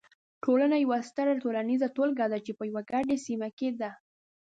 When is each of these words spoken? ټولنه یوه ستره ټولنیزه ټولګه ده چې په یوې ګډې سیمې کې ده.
ټولنه 0.43 0.75
یوه 0.83 0.97
ستره 1.09 1.33
ټولنیزه 1.43 1.87
ټولګه 1.95 2.25
ده 2.31 2.39
چې 2.45 2.51
په 2.57 2.63
یوې 2.69 2.81
ګډې 2.91 3.15
سیمې 3.25 3.49
کې 3.57 3.69
ده. 3.81 3.91